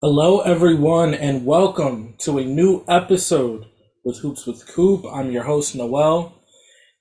[0.00, 3.66] Hello, everyone, and welcome to a new episode
[4.04, 5.04] with Hoops with Coop.
[5.12, 6.40] I'm your host, Noel.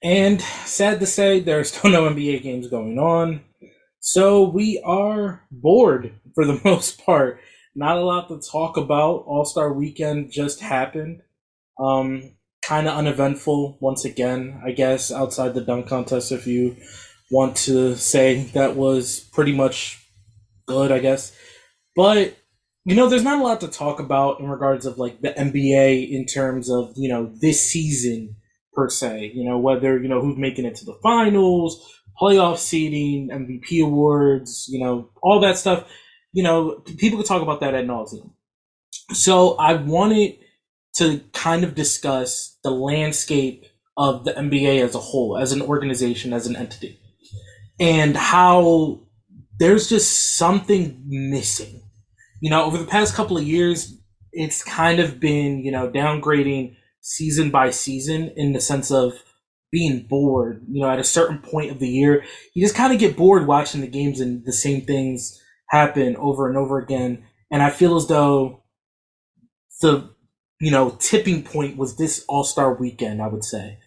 [0.01, 3.41] And sad to say, there are still no NBA games going on.
[3.99, 7.39] So we are bored for the most part.
[7.75, 9.25] Not a lot to talk about.
[9.27, 11.21] All Star weekend just happened.
[11.79, 12.31] Um,
[12.65, 16.75] kind of uneventful once again, I guess, outside the dunk contest, if you
[17.29, 20.03] want to say that was pretty much
[20.65, 21.31] good, I guess.
[21.95, 22.35] But
[22.87, 26.09] you know, there's not a lot to talk about in regards of like the NBA
[26.09, 28.37] in terms of you know this season
[28.73, 29.33] per se.
[29.35, 31.85] You know, whether you know who's making it to the finals,
[32.19, 35.83] playoff seeding, MVP awards, you know, all that stuff.
[36.31, 38.31] You know, people could talk about that at nauseum.
[39.11, 40.37] So I wanted
[40.95, 43.65] to kind of discuss the landscape
[43.97, 46.97] of the NBA as a whole, as an organization, as an entity,
[47.81, 49.01] and how
[49.59, 51.81] there's just something missing
[52.39, 53.97] you know, over the past couple of years,
[54.31, 59.13] it's kind of been, you know, downgrading season by season in the sense of
[59.71, 60.63] being bored.
[60.69, 63.47] You know, at a certain point of the year, you just kind of get bored
[63.47, 67.23] watching the games and the same things happen over and over again.
[67.51, 68.63] And I feel as though
[69.81, 70.09] the,
[70.59, 73.79] you know, tipping point was this All Star weekend, I would say.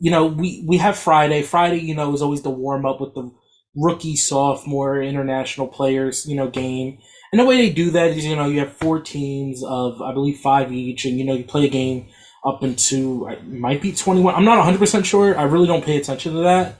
[0.00, 1.42] You know, we, we have Friday.
[1.42, 3.32] Friday, you know, is always the warm up with the
[3.74, 6.98] rookie, sophomore, international players, you know, game.
[7.32, 10.12] And the way they do that is, you know, you have four teams of, I
[10.12, 12.08] believe, five each, and, you know, you play a game
[12.44, 14.34] up into, it might be 21.
[14.34, 15.36] I'm not 100% sure.
[15.36, 16.76] I really don't pay attention to that,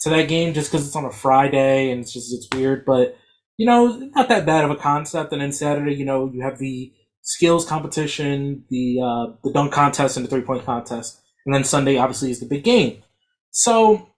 [0.00, 2.84] to that game, just because it's on a Friday and it's just, it's weird.
[2.84, 3.16] But,
[3.56, 5.32] you know, not that bad of a concept.
[5.32, 10.16] And then Saturday, you know, you have the skills competition, the, uh, the dunk contest,
[10.16, 11.20] and the three point contest.
[11.46, 13.02] And then Sunday, obviously, is the big game.
[13.50, 14.10] So,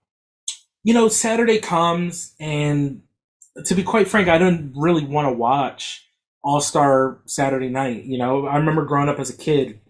[0.82, 3.02] you know, Saturday comes and
[3.64, 6.06] to be quite frank, I didn't really want to watch
[6.42, 8.04] All Star Saturday Night.
[8.04, 9.80] You know, I remember growing up as a kid,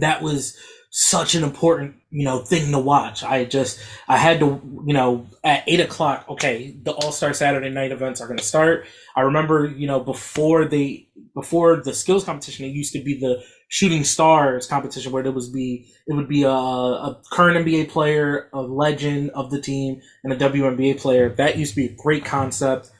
[0.00, 0.56] that was
[0.96, 3.24] such an important you know thing to watch.
[3.24, 6.24] I just I had to you know at eight o'clock.
[6.28, 8.86] Okay, the All Star Saturday Night events are going to start.
[9.16, 11.03] I remember you know before they
[11.34, 15.48] before the skills competition, it used to be the shooting stars competition where there was
[15.48, 20.32] be it would be a, a current NBA player, a legend of the team, and
[20.32, 21.30] a WNBA player.
[21.30, 22.90] That used to be a great concept.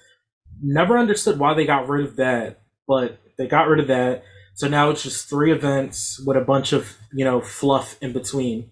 [0.61, 4.25] Never understood why they got rid of that, but they got rid of that.
[4.55, 8.71] So now it's just three events with a bunch of you know fluff in between.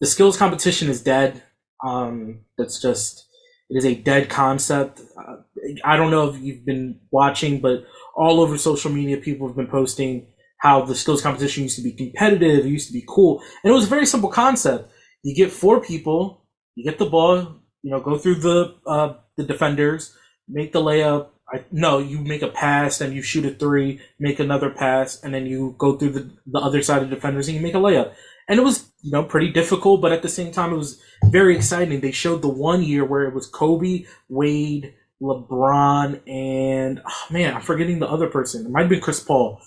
[0.00, 1.42] The skills competition is dead.
[1.82, 3.26] Um, that's just
[3.72, 5.00] it is a dead concept.
[5.16, 5.36] Uh,
[5.82, 9.66] I don't know if you've been watching, but all over social media, people have been
[9.66, 10.26] posting
[10.58, 13.74] how the skills competition used to be competitive, it used to be cool, and it
[13.74, 14.92] was a very simple concept.
[15.22, 16.44] You get four people,
[16.74, 20.14] you get the ball, you know, go through the uh, the defenders,
[20.48, 21.28] make the layup.
[21.52, 25.32] I, no, you make a pass, and you shoot a three, make another pass, and
[25.32, 27.78] then you go through the, the other side of the defenders and you make a
[27.78, 28.12] layup.
[28.48, 31.56] And it was, you know, pretty difficult, but at the same time, it was very
[31.56, 32.00] exciting.
[32.00, 37.62] They showed the one year where it was Kobe, Wade, LeBron, and oh man, I'm
[37.62, 38.66] forgetting the other person.
[38.66, 39.60] It might been Chris Paul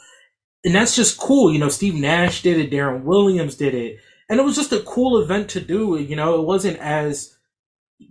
[0.65, 1.53] and that's just cool.
[1.53, 3.99] You know, Steve Nash did it, Deron Williams did it,
[4.29, 5.97] and it was just a cool event to do.
[5.99, 7.37] You know, it wasn't as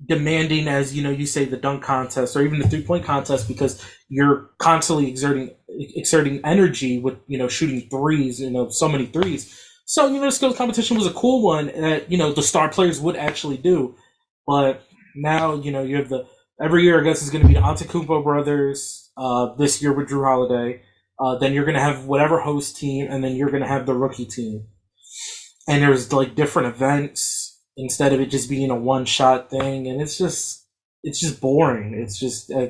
[0.06, 3.46] demanding as you know you say the dunk contest or even the three point contest
[3.48, 8.40] because you're constantly exerting exerting energy with you know shooting threes.
[8.40, 9.60] You know, so many threes.
[9.84, 12.68] So you know, the skills competition was a cool one that you know the star
[12.68, 13.96] players would actually do,
[14.46, 14.82] but
[15.14, 16.26] now you know you have the
[16.60, 19.00] every year I guess is going to be the Antetokounmpo brothers.
[19.16, 20.82] Uh, this year with Jrue Holiday
[21.18, 24.26] uh, then you're gonna have whatever host team, and then you're gonna have the rookie
[24.26, 24.66] team.
[25.68, 30.00] And there's like different events instead of it just being a one shot thing, and
[30.00, 30.66] it's just
[31.02, 31.94] it's just boring.
[31.94, 32.68] It's just uh,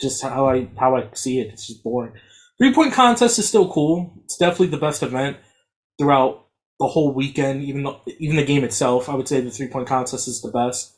[0.00, 1.48] just how I how I see it.
[1.52, 2.12] It's just boring.
[2.58, 4.12] Three point contest is still cool.
[4.24, 5.36] It's definitely the best event
[5.98, 6.46] throughout
[6.78, 7.62] the whole weekend.
[7.62, 10.50] Even though even the game itself, I would say the three point contest is the
[10.50, 10.92] best.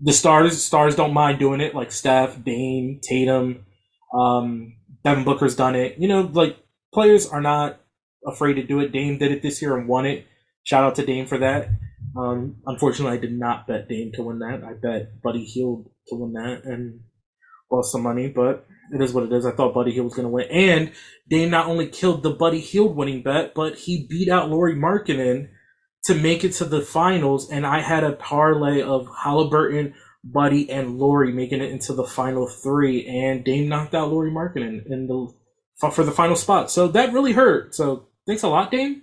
[0.00, 3.66] The stars stars don't mind doing it, like Steph, Dame, Tatum,
[4.14, 5.96] um, Devin Booker's done it.
[5.98, 6.56] You know, like
[6.92, 7.80] players are not
[8.26, 8.92] afraid to do it.
[8.92, 10.26] Dame did it this year and won it.
[10.64, 11.68] Shout out to Dame for that.
[12.16, 14.62] Um, unfortunately, I did not bet Dame to win that.
[14.64, 17.00] I bet Buddy Hield to win that and
[17.70, 19.46] lost some money, but it is what it is.
[19.46, 20.48] I thought Buddy Hield was going to win.
[20.50, 20.92] And
[21.28, 25.48] Dame not only killed the Buddy Hield winning bet, but he beat out Lauri Markkanen
[26.04, 27.50] to make it to the finals.
[27.50, 29.94] And I had a parlay of Halliburton,
[30.24, 34.86] Buddy and Lauri making it into the final three, and Dame knocked out Lauri Markkanen
[34.86, 35.32] in the
[35.90, 36.70] for the final spot.
[36.70, 37.74] So that really hurt.
[37.74, 39.02] So thanks a lot, Dame.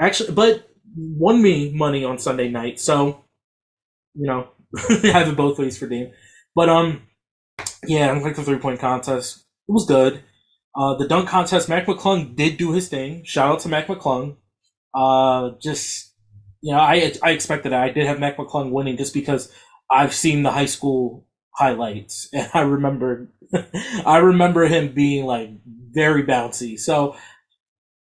[0.00, 2.80] Actually, but won me money on Sunday night.
[2.80, 3.24] So
[4.14, 6.12] you know, I have it both ways for Dame.
[6.54, 7.02] But um,
[7.86, 10.22] yeah, I like the three point contest, it was good.
[10.76, 13.24] Uh, the dunk contest, Mac McClung did do his thing.
[13.24, 14.36] Shout out to Mac McClung.
[14.94, 16.12] Uh, just
[16.62, 17.76] you know, I I expected it.
[17.76, 19.52] I did have Mac McClung winning just because
[19.90, 23.32] I've seen the high school highlights, and I remember
[24.06, 25.50] I remember him being like
[25.92, 26.78] very bouncy.
[26.78, 27.16] So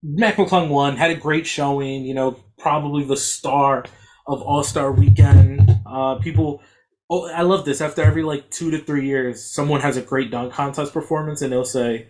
[0.04, 2.06] Mac McClung won, had a great showing.
[2.06, 3.86] You know, probably the star
[4.28, 5.80] of All Star Weekend.
[5.86, 6.62] Uh, people,
[7.10, 7.82] oh, I love this.
[7.82, 11.52] After every like two to three years, someone has a great dunk contest performance, and
[11.52, 12.08] they'll say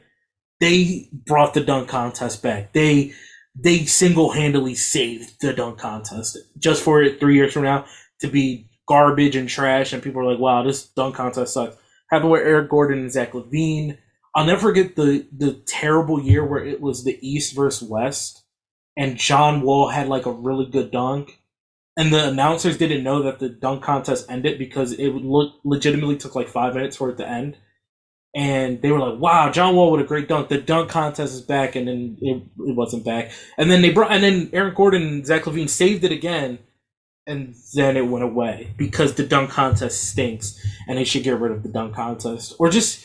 [0.60, 2.74] they brought the dunk contest back.
[2.74, 3.14] They
[3.56, 7.86] they single handedly saved the dunk contest just for it three years from now
[8.20, 11.78] to be garbage and trash, and people are like, "Wow, this dunk contest sucks."
[12.12, 13.98] Happened with Eric Gordon and Zach LaVine.
[14.36, 18.44] I'll never forget the the terrible year where it was the East versus West,
[18.98, 21.40] and John Wall had like a really good dunk,
[21.98, 26.36] and the announcers didn't know that the dunk contest ended because it look legitimately took
[26.36, 27.58] like five minutes for it to end,
[28.36, 30.50] and they were like, "Wow, John Wall with a great dunk.
[30.50, 34.12] The dunk contest is back," and then it, it wasn't back, and then they brought
[34.12, 36.60] and then Eric Gordon and Zach LaVine saved it again.
[37.28, 41.52] And then it went away because the dunk contest stinks and they should get rid
[41.52, 42.54] of the dunk contest.
[42.60, 43.04] Or just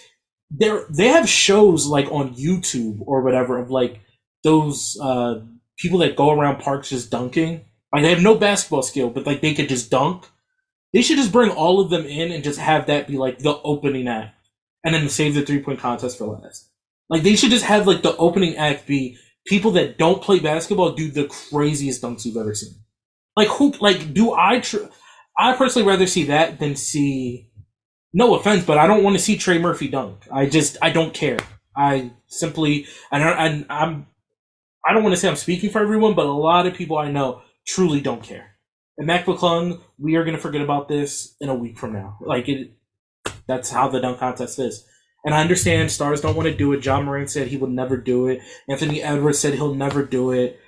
[0.50, 4.00] they they have shows like on YouTube or whatever of like
[4.44, 5.40] those uh,
[5.78, 9.40] people that go around parks just dunking like they have no basketball skill but like
[9.40, 10.26] they could just dunk
[10.92, 13.60] they should just bring all of them in and just have that be like the
[13.62, 14.34] opening act
[14.84, 16.68] and then save the three point contest for last
[17.08, 19.16] like they should just have like the opening act be
[19.46, 22.74] people that don't play basketball do the craziest dunks you've ever seen
[23.36, 23.72] like who?
[23.80, 24.60] Like do I?
[24.60, 24.88] Tr-
[25.38, 27.48] I personally rather see that than see.
[28.12, 30.26] No offense, but I don't want to see Trey Murphy dunk.
[30.32, 31.38] I just I don't care.
[31.76, 34.06] I simply and, I, and I'm
[34.86, 37.10] I don't want to say I'm speaking for everyone, but a lot of people I
[37.10, 38.56] know truly don't care.
[38.98, 42.18] And Mac McClung, we are going to forget about this in a week from now.
[42.20, 42.72] Like it,
[43.46, 44.84] that's how the dunk contest is.
[45.24, 46.80] And I understand stars don't want to do it.
[46.80, 48.40] John Morant said he would never do it.
[48.68, 50.58] Anthony Edwards said he'll never do it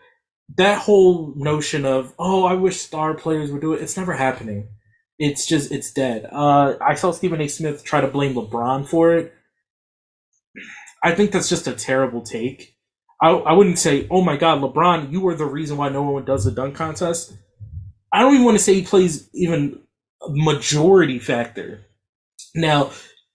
[0.56, 4.68] that whole notion of oh i wish star players would do it it's never happening
[5.18, 9.14] it's just it's dead uh, i saw stephen a smith try to blame lebron for
[9.14, 9.32] it
[11.02, 12.76] i think that's just a terrible take
[13.22, 16.24] I, I wouldn't say oh my god lebron you were the reason why no one
[16.24, 17.34] does the dunk contest
[18.12, 19.80] i don't even want to say he plays even
[20.22, 21.86] a majority factor
[22.54, 22.90] now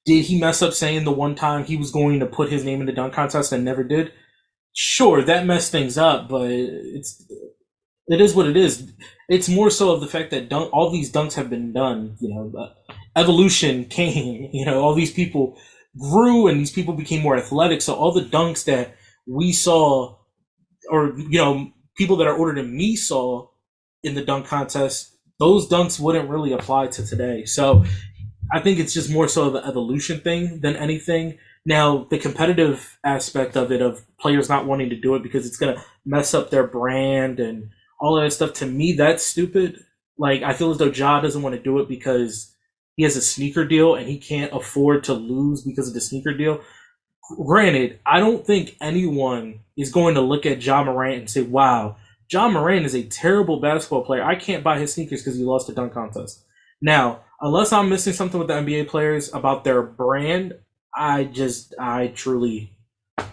[0.05, 2.79] did he mess up saying the one time he was going to put his name
[2.79, 4.11] in the dunk contest and never did
[4.77, 7.25] sure that messed things up, but it's
[8.07, 8.89] it is what it is.
[9.27, 12.15] It's more so of the fact that dunk, all these dunks have been done.
[12.19, 12.71] You know,
[13.15, 14.49] evolution came.
[14.53, 15.57] You know, all these people
[15.99, 17.81] grew and these people became more athletic.
[17.81, 18.95] So all the dunks that
[19.27, 20.17] we saw,
[20.89, 23.47] or you know, people that are older than me saw
[24.03, 27.45] in the dunk contest, those dunks wouldn't really apply to today.
[27.45, 27.83] So
[28.51, 31.37] I think it's just more so of an evolution thing than anything.
[31.65, 35.57] Now, the competitive aspect of it, of players not wanting to do it because it's
[35.57, 37.69] going to mess up their brand and
[37.99, 39.83] all of that stuff, to me, that's stupid.
[40.17, 42.55] Like, I feel as though Ja doesn't want to do it because
[42.95, 46.33] he has a sneaker deal and he can't afford to lose because of the sneaker
[46.33, 46.61] deal.
[47.35, 51.97] Granted, I don't think anyone is going to look at John Morant and say, wow,
[52.29, 54.23] John Morant is a terrible basketball player.
[54.23, 56.43] I can't buy his sneakers because he lost a dunk contest.
[56.81, 60.53] Now, unless I'm missing something with the NBA players about their brand,
[60.95, 62.77] I just, I truly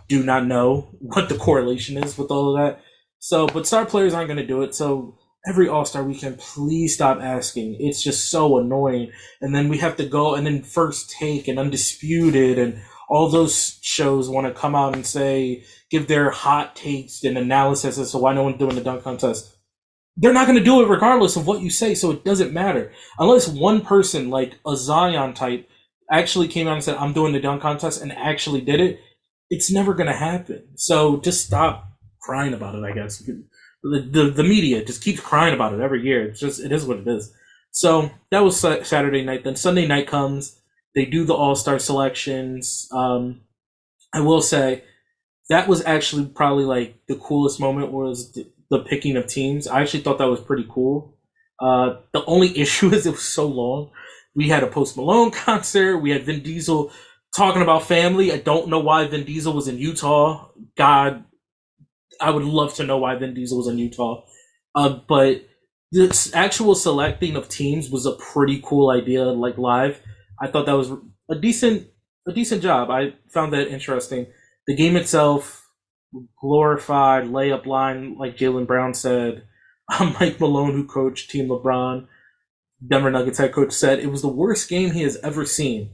[0.09, 2.83] do not know what the correlation is with all of that.
[3.19, 4.75] So, but star players aren't going to do it.
[4.75, 7.77] So, every All Star weekend, please stop asking.
[7.81, 9.13] It's just so annoying.
[9.41, 13.79] And then we have to go and then first take and undisputed and all those
[13.83, 18.19] shows want to come out and say, give their hot takes and analysis as to
[18.19, 19.57] why no one's doing the dunk contest.
[20.17, 22.93] They're not going to do it regardless of what you say, so it doesn't matter.
[23.19, 25.69] Unless one person, like a Zion type,
[26.11, 29.01] actually came out and said, I'm doing the dunk contest and actually did it,
[29.51, 30.63] it's never going to happen.
[30.77, 31.87] So just stop
[32.23, 33.19] crying about it, I guess.
[33.19, 36.27] The, the, the media just keeps crying about it every year.
[36.27, 37.33] It's just, it is what it is.
[37.71, 39.45] So that was Saturday night.
[39.45, 40.61] Then Sunday night comes.
[40.95, 42.89] They do the All Star selections.
[42.93, 43.41] Um,
[44.13, 44.85] I will say
[45.51, 49.67] that was actually probably like the coolest moment was the, the picking of teams.
[49.67, 51.17] I actually thought that was pretty cool.
[51.61, 53.91] Uh, the only issue is it was so long.
[54.35, 55.99] We had a Post Malone concert.
[55.99, 56.93] We had Vin Diesel
[57.37, 58.33] talking about family.
[58.33, 60.49] I don't know why Vin Diesel was in Utah.
[60.77, 61.25] God,
[62.21, 64.25] I would love to know why Vin Diesel was in Utah.
[64.75, 65.47] Uh, but
[65.93, 69.25] this actual selecting of teams was a pretty cool idea.
[69.25, 70.01] Like live,
[70.41, 70.91] I thought that was
[71.31, 71.89] a decent
[72.27, 72.91] a decent job.
[72.91, 74.27] I found that interesting.
[74.67, 75.69] The game itself
[76.41, 79.45] glorified layup line, like Jaylen Brown said.
[80.01, 82.07] Um, Mike Malone, who coached Team LeBron,
[82.89, 85.91] Denver Nuggets head coach said it was the worst game he has ever seen.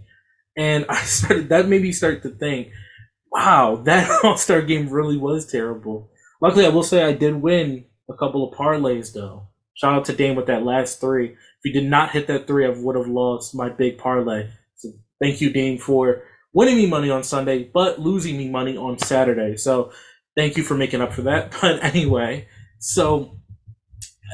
[0.57, 2.69] And I started that made me start to think
[3.33, 6.11] wow, that All Star game really was terrible.
[6.41, 9.49] Luckily, I will say I did win a couple of parlays though.
[9.75, 11.37] Shout out to Dame with that last three.
[11.63, 14.49] If he did not hit that three, I would have lost my big parlay.
[14.77, 14.91] So
[15.21, 16.23] thank you, Dame, for
[16.55, 19.57] winning me money on Sunday, but losing me money on Saturday.
[19.57, 19.93] So
[20.37, 21.53] thank you for making up for that.
[21.61, 22.49] But anyway,
[22.79, 23.37] so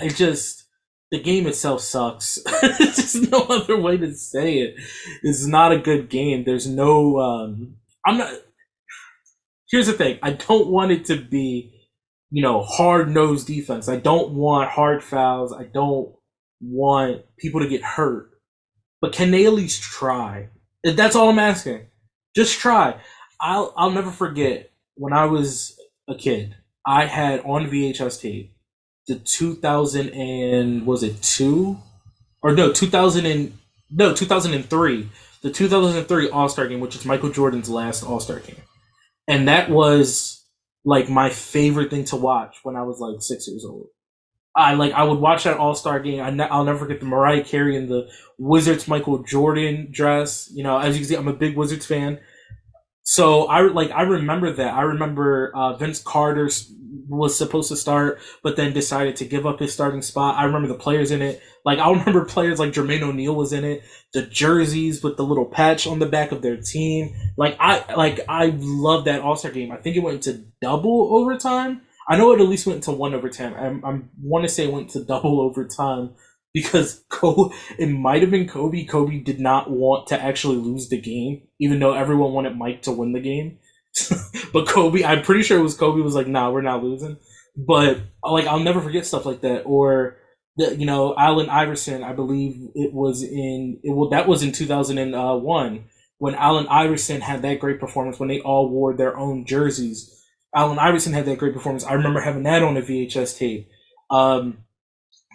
[0.02, 0.64] it just
[1.11, 2.38] the game itself sucks.
[2.61, 4.76] There's just no other way to say it.
[5.23, 6.45] It's not a good game.
[6.45, 8.33] There's no um I'm not
[9.71, 10.18] here's the thing.
[10.23, 11.73] I don't want it to be,
[12.30, 13.88] you know, hard nosed defense.
[13.88, 15.52] I don't want hard fouls.
[15.52, 16.15] I don't
[16.60, 18.30] want people to get hurt.
[19.00, 20.48] But can they at least try?
[20.84, 21.86] That's all I'm asking.
[22.34, 22.96] Just try.
[23.40, 26.56] I'll I'll never forget when I was a kid.
[26.86, 28.52] I had on VHS tape
[29.08, 31.78] the 2000 and was it two
[32.42, 33.56] or no 2000 and
[33.90, 35.08] no 2003
[35.42, 38.56] the 2003 All Star game, which is Michael Jordan's last All Star game
[39.28, 40.44] and that was
[40.84, 43.88] like my favorite thing to watch when I was like six years old.
[44.56, 46.20] I like I would watch that All Star game.
[46.20, 48.08] I ne- I'll never forget the Mariah Carey and the
[48.38, 50.50] Wizards Michael Jordan dress.
[50.52, 52.18] You know, as you can see, I'm a big Wizards fan.
[53.02, 54.75] So I like I remember that.
[54.75, 56.48] I remember uh, Vince Carter
[57.08, 60.36] was supposed to start, but then decided to give up his starting spot.
[60.36, 61.40] I remember the players in it.
[61.64, 63.82] Like I remember players like Jermaine O'Neal was in it.
[64.14, 67.14] The jerseys with the little patch on the back of their team.
[67.36, 69.70] Like I like I love that All Star game.
[69.70, 71.82] I think it went into double overtime.
[72.08, 73.54] I know it at least went to one overtime.
[73.54, 76.14] I, I want to say it went to double overtime
[76.54, 78.84] because Kobe, it might have been Kobe.
[78.84, 82.92] Kobe did not want to actually lose the game, even though everyone wanted Mike to
[82.92, 83.58] win the game.
[84.52, 87.16] but Kobe, I'm pretty sure it was Kobe was like, "Nah, we're not losing."
[87.56, 89.62] But like, I'll never forget stuff like that.
[89.62, 90.18] Or
[90.56, 93.90] the, you know, Allen Iverson, I believe it was in it.
[93.94, 95.82] Well, that was in 2001 uh,
[96.18, 100.12] when Allen Iverson had that great performance when they all wore their own jerseys.
[100.54, 101.84] Allen Iverson had that great performance.
[101.84, 103.68] I remember having that on a VHS tape.
[104.10, 104.58] Um,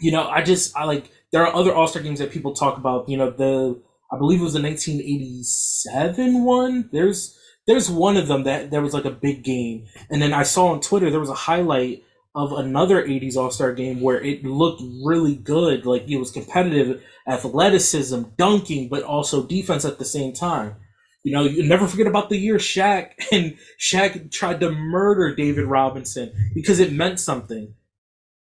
[0.02, 2.78] you know, I just I like there are other All Star games that people talk
[2.78, 3.08] about.
[3.10, 6.90] You know, the I believe it was the 1987 one.
[6.92, 7.38] There's
[7.68, 10.68] there's one of them that there was like a big game, and then I saw
[10.68, 12.04] on Twitter there was a highlight
[12.34, 15.86] of another 80s All Star game where it looked really good.
[15.86, 20.76] Like it was competitive, athleticism, dunking, but also defense at the same time.
[21.24, 25.66] You know, you never forget about the year Shaq and Shaq tried to murder David
[25.66, 27.76] Robinson because it meant something.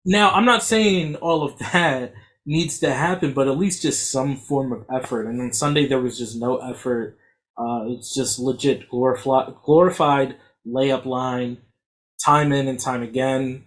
[0.04, 2.14] Now, I'm not saying all of that
[2.46, 5.26] needs to happen, but at least just some form of effort.
[5.26, 7.16] And on Sunday, there was just no effort.
[7.56, 11.58] Uh, it's just legit glorified, glorified layup line,
[12.22, 13.64] time in and time again.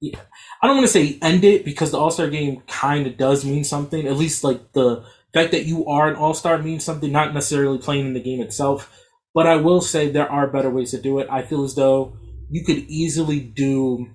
[0.00, 0.18] Yeah.
[0.62, 3.44] I don't want to say end it because the All Star game kind of does
[3.44, 4.06] mean something.
[4.06, 7.78] At least, like the fact that you are an All Star means something, not necessarily
[7.78, 8.96] playing in the game itself.
[9.32, 11.28] But I will say there are better ways to do it.
[11.30, 12.16] I feel as though
[12.50, 14.08] you could easily do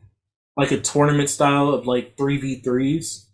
[0.57, 3.25] like a tournament style of like 3v3s,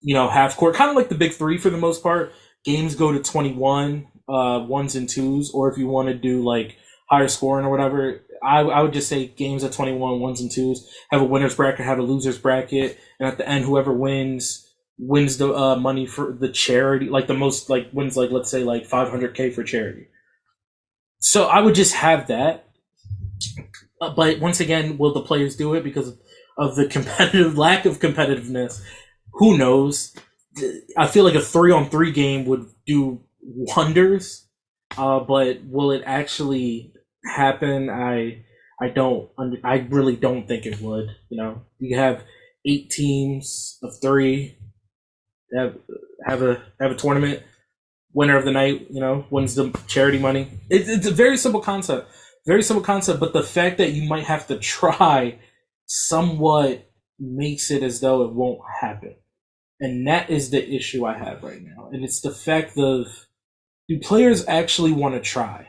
[0.00, 2.32] you know, half court, kind of like the big three for the most part.
[2.64, 6.76] Games go to 21, uh, ones and twos, or if you want to do like
[7.08, 10.88] higher scoring or whatever, I, I would just say games at 21, ones and twos,
[11.10, 14.68] have a winner's bracket, have a loser's bracket, and at the end, whoever wins
[14.98, 18.64] wins the uh, money for the charity, like the most, like wins, like let's say
[18.64, 20.08] like 500k for charity.
[21.20, 22.68] So I would just have that.
[24.00, 25.84] Uh, but once again, will the players do it?
[25.84, 26.16] Because
[26.58, 28.82] of the competitive lack of competitiveness.
[29.34, 30.14] Who knows?
[30.96, 34.46] I feel like a three on three game would do wonders,
[34.98, 36.92] uh, but will it actually
[37.24, 37.88] happen?
[37.88, 38.44] I
[38.80, 39.30] I don't.
[39.64, 41.06] I really don't think it would.
[41.30, 42.24] You know, you have
[42.66, 44.58] eight teams of three.
[45.56, 45.76] Have
[46.26, 47.42] have a have a tournament.
[48.14, 50.48] Winner of the night, you know, wins the charity money.
[50.68, 52.10] It, it's a very simple concept.
[52.46, 55.38] Very simple concept, but the fact that you might have to try
[55.86, 59.14] somewhat makes it as though it won't happen.
[59.80, 61.88] And that is the issue I have right now.
[61.92, 63.06] And it's the fact of
[63.88, 65.68] do players actually want to try?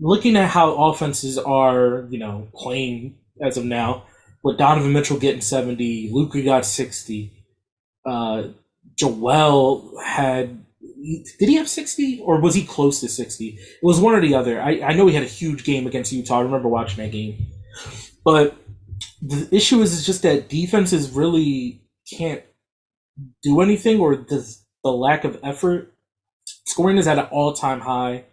[0.00, 4.04] Looking at how offenses are, you know, playing as of now,
[4.42, 7.32] with Donovan Mitchell getting 70, Luka got 60,
[8.06, 8.48] uh,
[8.96, 10.64] Joel had
[11.38, 14.34] did he have 60 or was he close to 60 it was one or the
[14.34, 17.12] other I, I know he had a huge game against utah i remember watching that
[17.12, 17.46] game
[18.24, 18.56] but
[19.20, 22.42] the issue is, is just that defenses really can't
[23.42, 25.94] do anything, or does the lack of effort.
[26.66, 28.24] Scoring is at an all time high,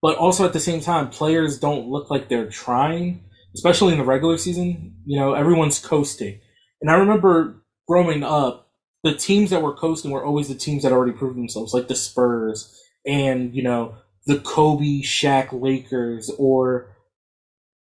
[0.00, 3.24] but also at the same time, players don't look like they're trying,
[3.54, 4.94] especially in the regular season.
[5.04, 6.40] You know, everyone's coasting.
[6.80, 8.69] And I remember growing up,
[9.02, 11.94] the teams that were coasting were always the teams that already proved themselves, like the
[11.94, 12.74] Spurs
[13.06, 13.94] and, you know,
[14.26, 16.94] the Kobe, Shaq Lakers, or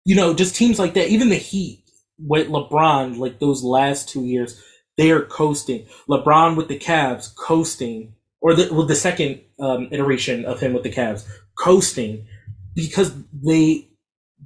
[0.07, 1.09] you know, just teams like that.
[1.09, 1.83] Even the Heat
[2.17, 4.63] with LeBron, like those last two years,
[4.95, 5.85] they are coasting.
[6.09, 10.83] LeBron with the Cavs, coasting, or the with the second um, iteration of him with
[10.83, 11.27] the Cavs,
[11.59, 12.25] coasting,
[12.73, 13.89] because they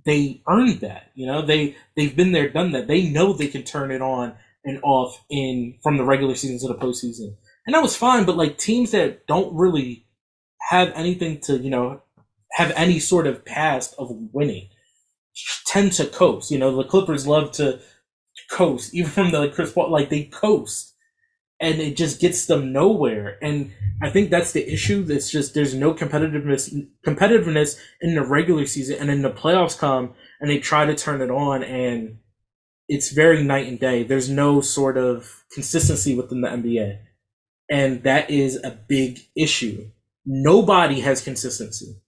[0.04, 1.12] they earned that.
[1.14, 2.88] You know, they they've been there, done that.
[2.88, 6.74] They know they can turn it on and off in from the regular season to
[6.74, 8.26] the postseason, and that was fine.
[8.26, 10.06] But like teams that don't really
[10.70, 12.02] have anything to you know
[12.54, 14.70] have any sort of past of winning
[15.66, 16.52] tend to coast.
[16.52, 17.80] You know, the Clippers love to
[18.50, 20.94] coast, even from the like Chris Paul, like they coast,
[21.60, 23.38] and it just gets them nowhere.
[23.42, 25.04] And I think that's the issue.
[25.04, 26.74] That's just there's no competitiveness
[27.06, 31.22] competitiveness in the regular season, and in the playoffs come, and they try to turn
[31.22, 32.18] it on, and
[32.92, 34.04] it's very night and day.
[34.04, 37.00] There's no sort of consistency within the NBA,
[37.70, 39.90] and that is a big issue.
[40.26, 42.02] Nobody has consistency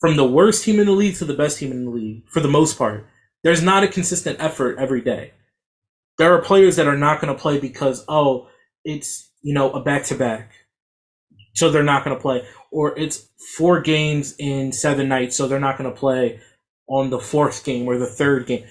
[0.00, 2.40] from the worst team in the league to the best team in the league for
[2.40, 3.06] the most part.
[3.44, 5.34] There's not a consistent effort every day.
[6.16, 8.48] There are players that are not going to play because oh,
[8.82, 10.52] it's you know a back to back,
[11.54, 13.28] so they're not going to play, or it's
[13.58, 16.40] four games in seven nights, so they're not going to play
[16.88, 18.64] on the fourth game or the third game.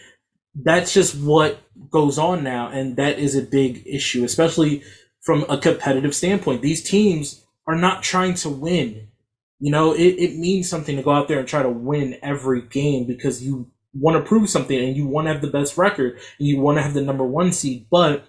[0.55, 4.83] That's just what goes on now, and that is a big issue, especially
[5.21, 6.61] from a competitive standpoint.
[6.61, 9.09] These teams are not trying to win
[9.59, 12.61] you know, it, it means something to go out there and try to win every
[12.61, 16.13] game because you want to prove something and you want to have the best record
[16.39, 17.87] and you want to have the number one seed.
[17.91, 18.25] But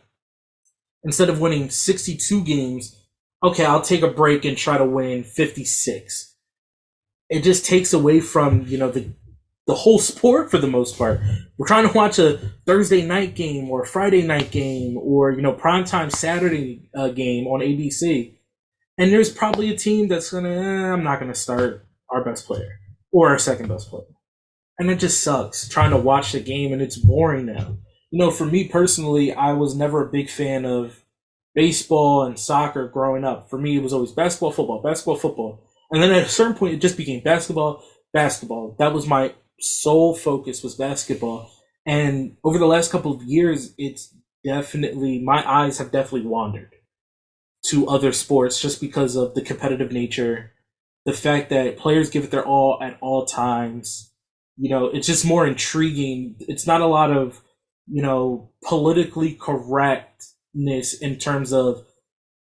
[1.04, 3.00] instead of winning 62 games,
[3.42, 6.34] okay, I'll take a break and try to win 56.
[7.28, 9.12] It just takes away from, you know, the
[9.70, 11.20] the whole sport for the most part.
[11.56, 15.42] We're trying to watch a Thursday night game or a Friday night game or, you
[15.42, 18.36] know, primetime Saturday uh, game on ABC
[19.00, 22.80] and there's probably a team that's gonna, eh, I'm not gonna start our best player
[23.10, 24.04] or our second best player.
[24.78, 27.78] And it just sucks trying to watch the game and it's boring now.
[28.10, 31.02] You know, for me personally, I was never a big fan of
[31.54, 33.48] baseball and soccer growing up.
[33.48, 35.64] For me, it was always basketball, football, basketball, football.
[35.90, 38.76] And then at a certain point, it just became basketball, basketball.
[38.78, 41.50] That was my sole focus was basketball.
[41.86, 46.74] And over the last couple of years, it's definitely, my eyes have definitely wandered
[47.66, 50.52] to other sports just because of the competitive nature,
[51.04, 54.12] the fact that players give it their all at all times.
[54.56, 56.36] You know, it's just more intriguing.
[56.40, 57.40] It's not a lot of,
[57.86, 61.84] you know, politically correctness in terms of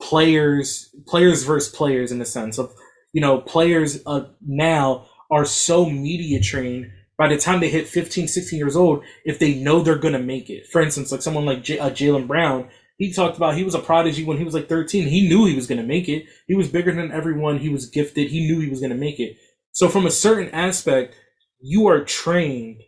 [0.00, 2.72] players, players versus players in the sense of,
[3.12, 8.28] you know, players uh, now are so media trained by the time they hit 15,
[8.28, 10.66] 16 years old, if they know they're going to make it.
[10.66, 13.78] For instance, like someone like J- uh, Jaylen Brown, he talked about he was a
[13.78, 15.08] prodigy when he was like 13.
[15.08, 16.26] He knew he was going to make it.
[16.46, 17.58] He was bigger than everyone.
[17.58, 18.28] He was gifted.
[18.28, 19.36] He knew he was going to make it.
[19.72, 21.14] So from a certain aspect,
[21.60, 22.82] you are trained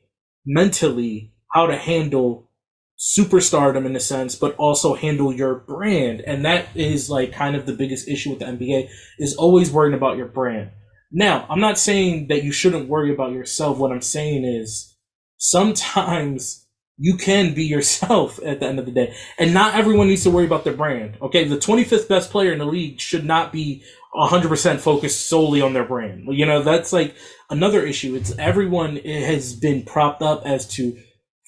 [0.46, 2.50] mentally how to handle
[2.98, 6.20] superstardom in a sense, but also handle your brand.
[6.26, 9.94] And that is like kind of the biggest issue with the NBA is always worrying
[9.94, 10.70] about your brand.
[11.10, 13.78] Now, I'm not saying that you shouldn't worry about yourself.
[13.78, 14.96] What I'm saying is
[15.38, 16.66] sometimes
[16.98, 19.14] you can be yourself at the end of the day.
[19.38, 21.16] And not everyone needs to worry about their brand.
[21.22, 23.82] Okay, the 25th best player in the league should not be
[24.14, 26.24] 100% focused solely on their brand.
[26.30, 27.14] You know, that's like
[27.50, 28.14] another issue.
[28.14, 30.98] It's everyone has been propped up as to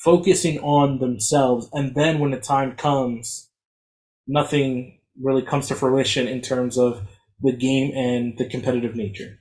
[0.02, 3.50] focusing on themselves and then when the time comes
[4.26, 7.06] nothing really comes to fruition in terms of
[7.40, 9.39] the game and the competitive nature.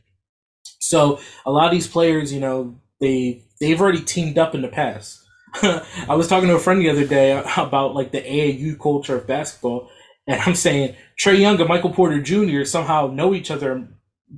[0.80, 4.68] So, a lot of these players, you know, they they've already teamed up in the
[4.68, 5.24] past
[5.62, 9.28] I was talking to a friend the other day about like the AAU culture of
[9.28, 9.90] basketball,
[10.28, 12.64] and I'm saying Trae Young and Michael Porter Jr.
[12.66, 13.94] somehow know each other and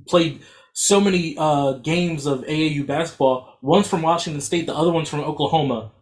[0.08, 0.40] played
[0.72, 3.58] so many uh, games of AAU basketball.
[3.60, 5.92] One's from Washington State, the other one's from Oklahoma.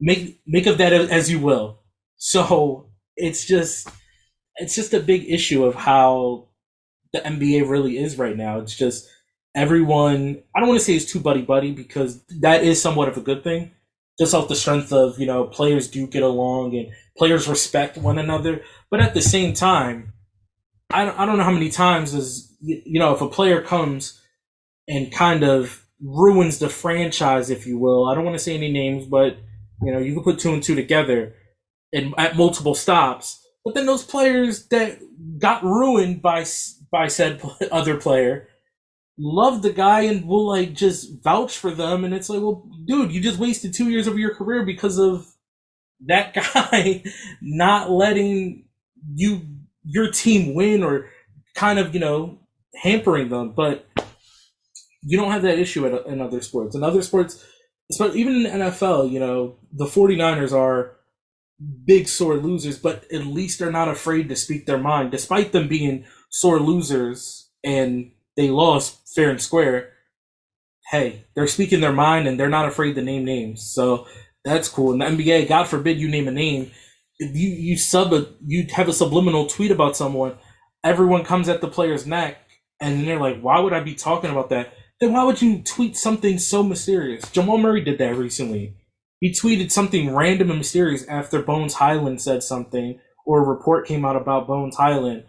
[0.00, 1.80] Make make of that as you will.
[2.16, 3.88] So it's just
[4.56, 6.48] it's just a big issue of how
[7.12, 8.60] the NBA really is right now.
[8.60, 9.08] It's just
[9.54, 10.42] everyone.
[10.54, 13.20] I don't want to say it's too buddy buddy because that is somewhat of a
[13.20, 13.72] good thing
[14.18, 18.18] just off the strength of you know players do get along and players respect one
[18.18, 18.62] another.
[18.90, 20.12] But at the same time,
[20.90, 24.20] I don't, I don't know how many times is you know if a player comes
[24.88, 28.08] and kind of ruins the franchise, if you will.
[28.08, 29.36] I don't want to say any names, but
[29.82, 31.34] you know you can put two and two together
[31.92, 33.40] and at multiple stops.
[33.64, 34.98] But then those players that
[35.38, 36.44] got ruined by
[36.90, 38.48] by said other player
[39.18, 43.12] love the guy and will like just vouch for them and it's like well dude
[43.12, 45.26] you just wasted two years of your career because of
[46.04, 47.02] that guy
[47.40, 48.64] not letting
[49.14, 49.40] you
[49.84, 51.08] your team win or
[51.54, 52.38] kind of you know
[52.82, 53.86] hampering them but
[55.04, 56.74] you don't have that issue in, in other sports.
[56.74, 57.44] In other sports,
[58.00, 60.96] even in NFL, you know, the 49ers are
[61.84, 65.68] big sore losers, but at least they're not afraid to speak their mind, despite them
[65.68, 69.90] being sore losers and they lost fair and square.
[70.90, 73.62] Hey, they're speaking their mind and they're not afraid to name names.
[73.62, 74.06] So
[74.44, 74.92] that's cool.
[74.92, 76.70] In the NBA, God forbid you name a name.
[77.18, 80.36] If you, you sub a you have a subliminal tweet about someone,
[80.82, 82.38] everyone comes at the player's neck
[82.80, 84.74] and they're like, Why would I be talking about that?
[85.00, 87.30] Then why would you tweet something so mysterious?
[87.30, 88.76] Jamal Murray did that recently.
[89.20, 94.04] He tweeted something random and mysterious after Bones Hyland said something, or a report came
[94.04, 95.24] out about Bones Hyland.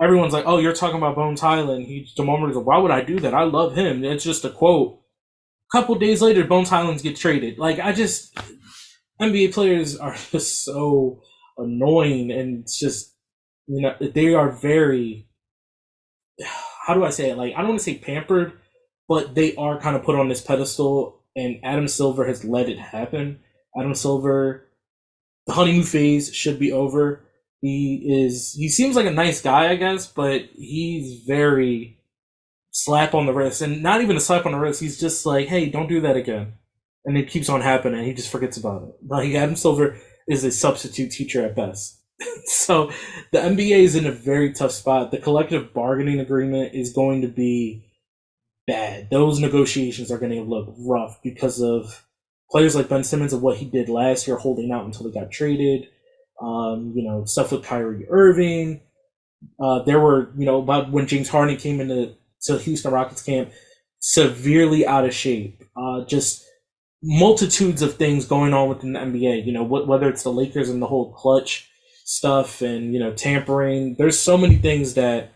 [0.00, 3.02] Everyone's like, "Oh, you're talking about Bones Hyland." He Jamal Murray's like, "Why would I
[3.02, 3.34] do that?
[3.34, 5.00] I love him." It's just a quote.
[5.72, 7.58] A couple days later, Bones Hylands get traded.
[7.58, 8.36] Like I just
[9.20, 11.22] NBA players are just so
[11.56, 13.14] annoying, and it's just
[13.66, 15.28] you know they are very.
[16.86, 17.38] How do I say it?
[17.38, 18.52] Like I don't want to say pampered,
[19.08, 22.78] but they are kind of put on this pedestal, and Adam Silver has let it
[22.78, 23.40] happen.
[23.78, 24.68] Adam Silver,
[25.46, 27.25] the honeymoon phase should be over.
[27.60, 31.98] He is he seems like a nice guy, I guess, but he's very
[32.70, 34.80] slap on the wrist, and not even a slap on the wrist.
[34.80, 36.54] He's just like, "Hey, don't do that again,"
[37.04, 38.04] and it keeps on happening.
[38.04, 38.94] He just forgets about it.
[39.06, 39.96] Like Adam Silver
[40.28, 42.00] is a substitute teacher at best.
[42.46, 42.90] so
[43.32, 45.10] the NBA is in a very tough spot.
[45.10, 47.84] The collective bargaining agreement is going to be
[48.66, 49.10] bad.
[49.10, 52.04] Those negotiations are going to look rough because of
[52.50, 55.30] players like Ben Simmons and what he did last year, holding out until he got
[55.30, 55.88] traded.
[56.42, 58.80] Um, you know, stuff with Kyrie Irving.
[59.60, 63.50] Uh, there were, you know, about when James Harden came into to Houston Rockets camp,
[64.00, 65.62] severely out of shape.
[65.76, 66.44] Uh, just
[67.02, 69.46] multitudes of things going on within the NBA.
[69.46, 71.70] You know, wh- whether it's the Lakers and the whole clutch
[72.04, 73.96] stuff and you know tampering.
[73.98, 75.32] There's so many things that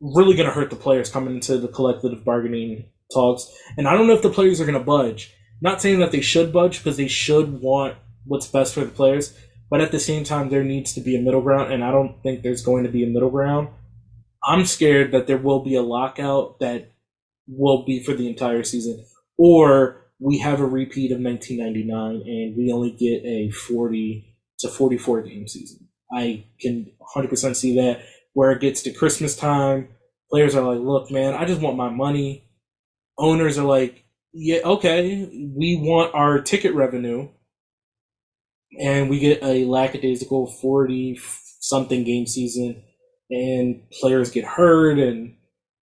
[0.00, 3.46] really going to hurt the players coming into the collective bargaining talks.
[3.76, 5.32] And I don't know if the players are going to budge.
[5.60, 9.36] Not saying that they should budge because they should want what's best for the players,
[9.72, 12.22] but at the same time, there needs to be a middle ground, and I don't
[12.22, 13.68] think there's going to be a middle ground.
[14.44, 16.92] I'm scared that there will be a lockout that
[17.48, 19.02] will be for the entire season,
[19.38, 25.22] or we have a repeat of 1999 and we only get a 40 to 44
[25.22, 25.88] game season.
[26.12, 28.02] I can 100% see that
[28.34, 29.88] where it gets to Christmas time,
[30.30, 32.46] players are like, look, man, I just want my money.
[33.16, 34.04] Owners are like,
[34.34, 37.30] yeah, okay, we want our ticket revenue.
[38.80, 41.18] And we get a lackadaisical 40
[41.60, 42.82] something game season,
[43.30, 45.36] and players get hurt, and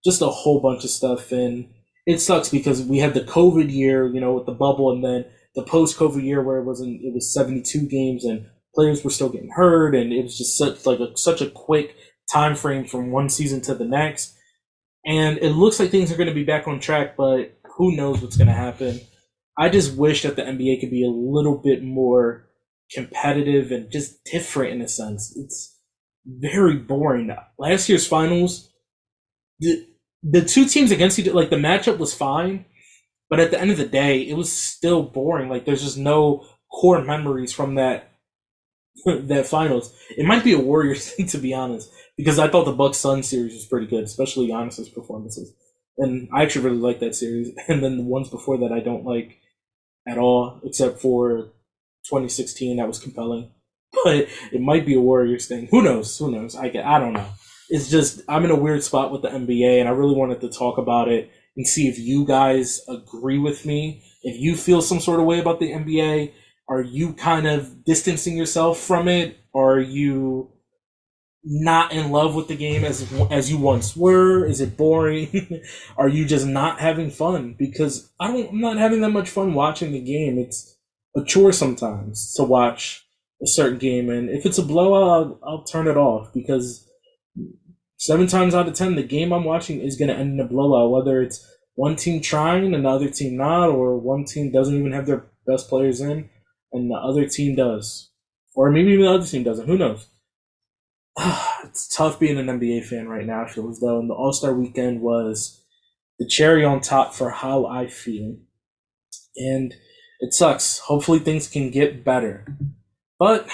[0.04, 1.32] just a whole bunch of stuff.
[1.32, 1.68] And
[2.06, 5.24] it sucks because we had the COVID year, you know, with the bubble, and then
[5.54, 9.28] the post COVID year where it wasn't, it was 72 games, and players were still
[9.28, 11.94] getting hurt, and it was just such like a, such a quick
[12.32, 14.36] time frame from one season to the next.
[15.06, 18.20] And it looks like things are going to be back on track, but who knows
[18.20, 19.00] what's going to happen.
[19.58, 22.49] I just wish that the NBA could be a little bit more
[22.92, 25.36] competitive and just different in a sense.
[25.36, 25.78] It's
[26.26, 27.34] very boring.
[27.58, 28.72] Last year's finals,
[29.58, 29.86] the
[30.22, 32.66] the two teams against each like the matchup was fine,
[33.28, 35.48] but at the end of the day, it was still boring.
[35.48, 38.12] Like there's just no core memories from that
[39.06, 39.94] that finals.
[40.16, 43.22] It might be a Warriors thing to be honest, because I thought the Bucks Sun
[43.22, 45.54] series was pretty good, especially Giannis's performances.
[45.98, 47.50] And I actually really like that series.
[47.68, 49.38] And then the ones before that I don't like
[50.06, 51.52] at all, except for
[52.04, 52.76] 2016.
[52.76, 53.50] That was compelling,
[54.04, 55.68] but it might be a Warriors thing.
[55.70, 56.16] Who knows?
[56.18, 56.56] Who knows?
[56.56, 57.28] I get, I don't know.
[57.68, 60.48] It's just I'm in a weird spot with the NBA, and I really wanted to
[60.48, 64.02] talk about it and see if you guys agree with me.
[64.22, 66.32] If you feel some sort of way about the NBA,
[66.68, 69.38] are you kind of distancing yourself from it?
[69.54, 70.52] Are you
[71.42, 74.44] not in love with the game as as you once were?
[74.46, 75.62] Is it boring?
[75.96, 77.56] Are you just not having fun?
[77.58, 80.38] Because I don't, I'm not having that much fun watching the game.
[80.38, 80.76] It's
[81.16, 83.06] a chore sometimes to watch
[83.42, 86.88] a certain game, and if it's a blowout, I'll, I'll turn it off because
[87.96, 90.48] seven times out of ten, the game I'm watching is going to end in a
[90.48, 90.90] blowout.
[90.90, 95.06] Whether it's one team trying, and another team not, or one team doesn't even have
[95.06, 96.28] their best players in,
[96.72, 98.10] and the other team does,
[98.54, 99.66] or maybe even the other team doesn't.
[99.66, 100.06] Who knows?
[101.64, 103.44] it's tough being an NBA fan right now.
[103.44, 105.62] I feel as though, and the All Star Weekend was
[106.18, 108.36] the cherry on top for how I feel,
[109.36, 109.74] and
[110.20, 110.78] it sucks.
[110.78, 112.46] Hopefully, things can get better.
[113.18, 113.48] But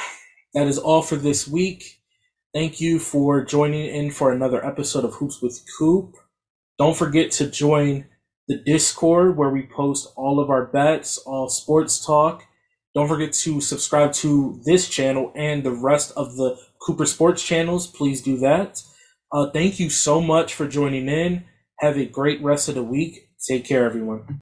[0.55, 2.01] that is all for this week.
[2.55, 6.15] Thank you for joining in for another episode of Hoops with Coop.
[6.79, 8.07] Don't forget to join
[8.49, 12.45] the Discord where we post all of our bets, all sports talk.
[12.95, 17.87] Don't forget to subscribe to this channel and the rest of the Cooper Sports channels,
[17.87, 18.83] please do that.
[19.33, 21.45] Uh, thank you so much for joining in.
[21.81, 23.29] Have a great rest of the week.
[23.47, 24.41] Take care, everyone.